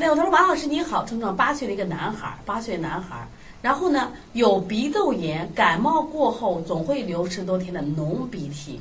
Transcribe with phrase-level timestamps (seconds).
[0.00, 3.28] 那我他说王老师你好，症状八岁的一个男孩，八岁男孩，
[3.60, 8.80] 然后呢有鼻窦炎，感冒过后总会流十多天的浓鼻涕，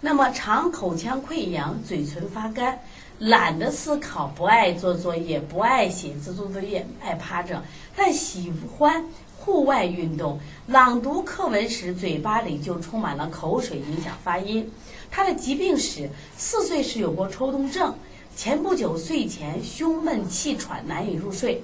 [0.00, 2.80] 那么常口腔溃疡，嘴唇发干，
[3.18, 7.62] 懒得思考，不爱做作业，不爱写字做作业，爱趴着，
[7.94, 9.04] 但喜欢
[9.36, 14.72] 户外运动，朗读课文时嘴巴里就充满了口水，影响发音。
[15.10, 16.08] 他的疾病史：
[16.38, 17.94] 四岁时有过抽动症，
[18.38, 21.60] 前不久睡前胸闷气喘，难以入睡。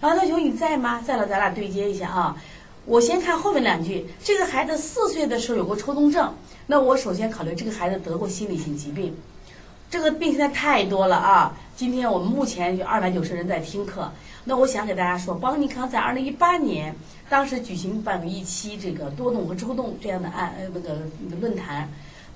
[0.00, 1.00] 王德雄，你在吗？
[1.00, 2.36] 在了，咱俩对接一下啊。
[2.86, 4.04] 我先看后面两句。
[4.20, 6.34] 这个孩子四岁的时候有过抽动症，
[6.66, 9.16] 那我首先考虑这个孩子得过心理性疾病。
[9.88, 11.56] 这个病现在太多了啊！
[11.76, 14.10] 今天我们目前有二百九十人在听课。
[14.42, 16.92] 那我想给大家说，邦尼康在二零一八年
[17.28, 21.88] 当时举行办过一期这个多动和抽动这样的案呃那个论坛。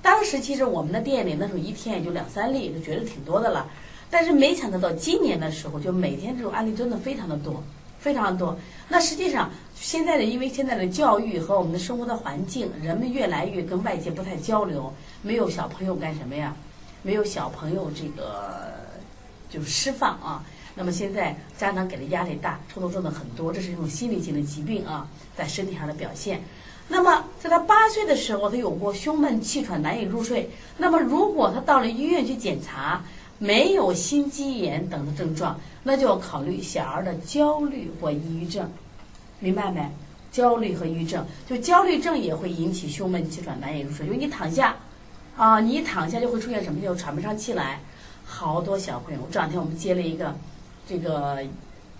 [0.07, 3.69] 当时其实我们的店里那时候一天也就两三例，就觉得挺多的了。
[4.09, 7.61] 但是没想到到今年的时候，就每天这种案例真的非常的多，
[7.99, 8.57] 非常的多。
[8.87, 16.55] 那实际上现在的因为现在的教育和我们的生活的环境，人们越来越跟外界不太交流，没有小朋友干什么呀？
[17.03, 18.71] 没有小朋友这个
[19.49, 20.41] 就是释放啊。
[20.73, 26.41] 那么现在家长给的压力大，抽动症的很多，这是一种心理性的疾病啊，在身体上的表现。
[26.87, 30.49] 那么在他八岁的时候，他有过胸闷气喘、难以入睡。
[30.75, 33.01] 那么如果他到了医院去检查，
[33.39, 38.69] 没有心肌炎等的症状，那就要考虑小儿的焦虑或抑郁症，
[39.39, 39.89] 明白没？
[40.29, 44.05] 焦虑和抑郁症，就焦虑症也会引起胸闷气喘、难以入睡。
[44.07, 44.75] 因为你躺下，
[45.37, 46.81] 啊，你一躺下就会出现什么？
[46.81, 47.79] 就喘不上气来。
[48.25, 50.35] 好多小朋友，这两天我们接了一个，
[50.85, 51.41] 这个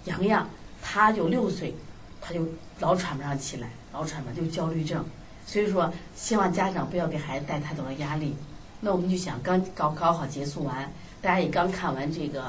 [0.03, 0.45] 洋洋，
[0.81, 1.73] 他就六岁，
[2.19, 2.45] 他就
[2.81, 3.69] 老喘不上气来。
[3.93, 5.03] 老喘嘛，就焦虑症，
[5.47, 8.35] 所以说希望家长不要给孩子带太多的压力。
[8.79, 12.43] 那我们就想，刚高高考结束完，大家也刚看完这个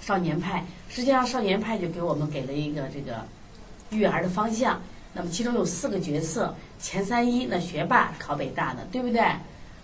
[0.00, 3.24] 少年派，实际上少年派就给我们给了一个这个
[3.90, 4.80] 育儿的方向。
[5.12, 9.20] 那么其中有四个角色，前三一那学霸考北大的，对不对？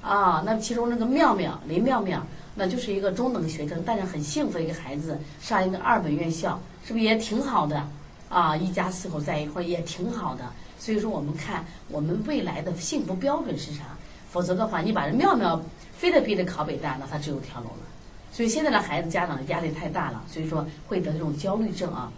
[0.03, 7.87] 啊，那其中那个妙妙林妙妙，那就是一个中等学生，但是很幸福的一个孩子，上一个二本院校，是不是也挺好的？
[8.35, 10.45] 啊，一家四口在一块儿也挺好的。
[10.77, 13.85] 所以说，我们看我们未来的幸福标准是啥？
[14.31, 15.63] 否则的话，你把人妙妙
[15.97, 17.87] 非得逼着考北大，那他只有跳楼了。
[18.33, 22.13] 所以现在的孩子家长压力太大了，所以说会得这种焦虑症啊。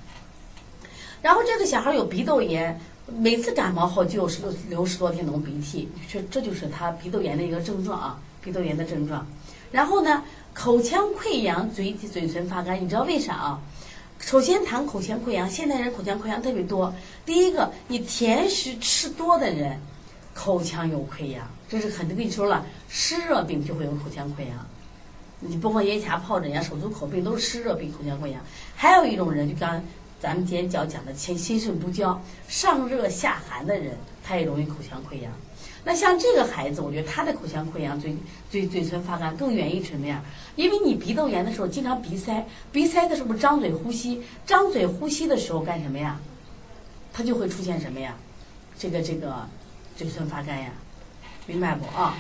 [1.21, 2.81] 然后这个小孩有鼻窦炎，
[3.19, 9.27] 每次感冒后就十多流十多天浓鼻涕，这这就是他鼻窦炎的一个症状啊，鼻窦炎的症状。
[9.71, 10.22] 然后呢，
[10.54, 13.60] 口腔溃疡，嘴嘴唇发干，你知道为啥啊？
[14.19, 16.93] 首先谈口腔溃疡，现代人口腔溃疡特别多。
[17.25, 19.81] 第一个，你甜食吃多的人，
[20.34, 24.66] 口腔有溃疡，这是肯定跟你说了，湿热病就会有口腔溃疡。
[25.38, 28.41] 你包括咽峡疱疹呀、手足口病都是湿热病口腔溃疡。
[28.75, 29.81] 还有一种人，就刚
[30.19, 35.31] 咱们今天讲讲的，心心肾不交、上热下寒的人，他也容易口腔溃疡。
[35.84, 38.16] 那像这个孩子，我觉得他的口腔溃疡、嘴
[38.50, 40.22] 嘴嘴唇发干更源于什么呀？
[40.56, 46.19] 因为你鼻窦炎的时候经常鼻塞，鼻塞的时候不张嘴呼吸，张嘴呼吸的时候干什么呀？
[47.12, 48.16] 他就会出现什么呀？
[48.78, 49.47] 这个这个
[49.97, 50.71] 嘴唇发干呀，
[51.47, 52.16] 明白不啊？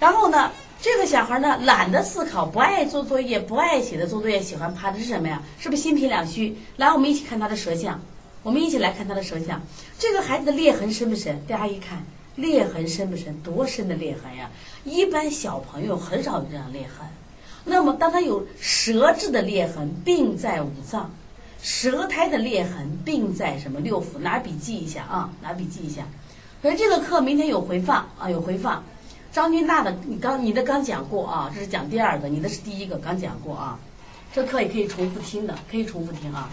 [0.00, 0.50] 然后呢，
[0.84, 5.42] 这个小孩呢懒得思考，不爱做作业，不爱写的做作业，喜欢趴着是什么呀？
[5.58, 6.54] 是不是心脾两虚？
[6.76, 7.98] 来，我们一起看他的舌象，
[8.42, 9.62] 我们一起来看他的舌象。
[9.98, 11.40] 这个孩子的裂痕深不深？
[11.48, 12.04] 大家一看。
[12.36, 13.34] 裂痕深不深？
[13.42, 14.50] 多深的裂痕呀！
[14.84, 17.08] 一般小朋友很少有这样裂痕。
[17.64, 21.08] 那么，当他有舌质的裂痕，病在五脏；
[21.62, 24.18] 舌苔的裂痕，病在什么六腑？
[24.20, 26.02] 拿笔记一下啊，拿笔记一下。
[26.60, 28.84] 所以这个课明天有回放啊，有回放。
[29.34, 33.76] 张军大的，你刚你的刚讲过啊，这是讲第二个，你的是第一个，刚讲过啊。
[34.32, 36.48] 这课也可以重复听的，可以重复听啊。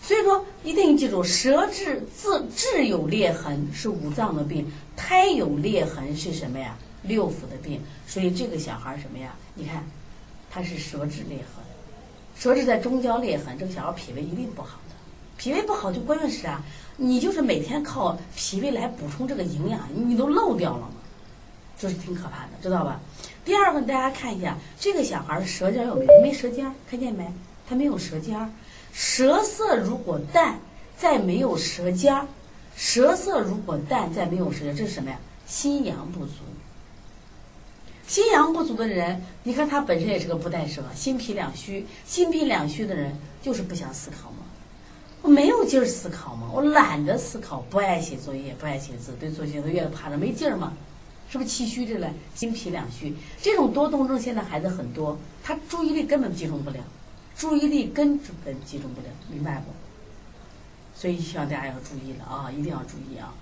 [0.00, 6.76] 所以说，一定记住，舌质自质有裂痕是五脏的病，苔有裂痕是什么呀？
[7.02, 7.80] 六腑的病。
[8.06, 9.34] 所以这个小孩什么呀？
[9.56, 9.84] 你看，
[10.48, 11.64] 他是舌质裂痕，
[12.38, 14.94] 舌质在中焦裂痕，这个小孩脾胃一定不好的。
[15.36, 16.62] 脾胃不好就关键是啊，
[16.96, 20.92] 你就是每天靠脾胃来补充这个营养，你都漏掉了嘛，
[21.82, 23.00] 就是挺可怕的，知道吧？
[23.44, 26.22] 第二个，大家看一下，这个小孩舌尖有没有？
[26.22, 27.26] 没舌尖，看见没？
[27.68, 28.54] 他没有舌尖。
[28.92, 30.60] 舌色如果淡，
[30.96, 32.24] 再没有舌尖；
[32.76, 35.18] 舌色如果淡，再没有舌尖，这是什么呀？
[35.44, 36.34] 心阳不足。
[38.06, 41.84] 心阳不足的人，你看他本身也是个不带舌，心脾两虚。
[42.06, 43.12] 心脾两虚的人
[43.42, 44.44] 就是不想思考嘛，
[45.20, 50.74] 我没有劲儿思考嘛，我懒得思考，不爱写作业，不爱写字，对做写作业怕着没劲儿嘛，
[51.32, 52.12] 是不是气虚着嘞？
[52.34, 56.76] 心脾两虚，这种多动症现在孩子很多，他注意力根本集中不了。
[57.34, 59.72] 注意力根本集中不了，明白不？
[60.94, 63.32] 所以希望大家要注意了啊，一定要注意啊。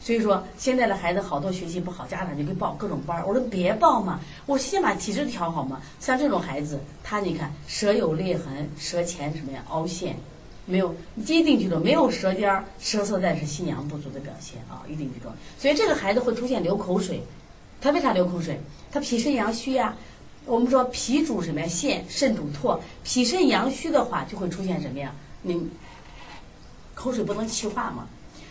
[0.00, 3.22] 所以说，现在的孩子好多学习不好，家长就给报各种班。
[3.26, 5.82] 我说别报嘛，我先把体质调好嘛。
[6.00, 10.16] 像这种孩子，他你看舌有裂痕，舌前什么呀凹陷，
[10.64, 15.28] 没有，你一定记住，没有舌尖儿，舌色带是心阳不足的表现啊，一定记住。
[15.58, 17.22] 所以这个孩子会出现流口水，
[17.80, 18.60] 他为啥流口水？
[18.90, 19.96] 他脾肾阳虚呀。
[20.44, 21.66] 我们说脾主什么呀？
[21.66, 22.78] 腺，肾主唾。
[23.04, 25.14] 脾肾阳虚的话，就会出现什么呀？
[25.42, 25.68] 你
[26.94, 28.08] 口水不能气化嘛。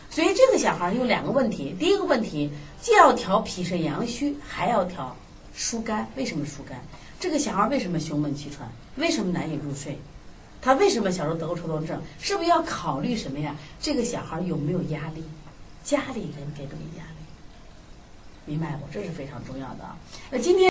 [0.10, 2.50] 所以这个小孩有两个问题，第一个问题
[2.82, 5.16] 既要调脾肾阳虚，还要调
[5.54, 6.08] 疏肝。
[6.16, 6.78] 为什么疏肝？
[7.20, 8.70] 这个小孩为什么胸闷气喘？
[8.96, 9.98] 为什么难以入睡？
[10.62, 12.00] 他为什么小时候得过抽动症？
[12.20, 13.56] 是不是要考虑什么呀？
[13.82, 15.24] 这个小孩有没有压力？
[15.84, 17.26] 家里人给不给压力？
[18.46, 18.86] 明白不？
[18.94, 19.98] 这是非常重要的啊。
[20.30, 20.71] 那今天。